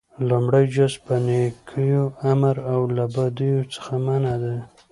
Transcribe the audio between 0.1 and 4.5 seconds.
لومړی جز- په نيکيو امر او له بديو څخه منع: